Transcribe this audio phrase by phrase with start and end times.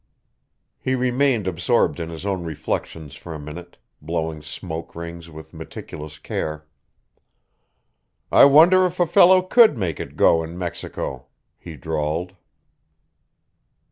[0.79, 6.17] He remained absorbed in his own reflections for a minute, blowing smoke rings with meticulous
[6.17, 6.65] care.
[8.31, 11.27] "I wonder if a fellow could make it go in Mexico?"
[11.59, 12.33] he drawled.